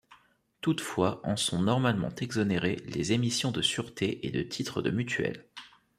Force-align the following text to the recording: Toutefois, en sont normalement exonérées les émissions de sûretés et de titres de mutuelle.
Toutefois, 0.61 1.21
en 1.23 1.35
sont 1.35 1.61
normalement 1.61 2.09
exonérées 2.21 2.77
les 2.87 3.11
émissions 3.11 3.51
de 3.51 3.61
sûretés 3.61 4.25
et 4.25 4.31
de 4.31 4.41
titres 4.41 4.81
de 4.81 4.89
mutuelle. 4.89 5.45